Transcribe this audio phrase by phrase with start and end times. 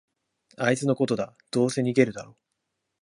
[0.57, 2.35] あいつのことだ、どうせ逃げるだろ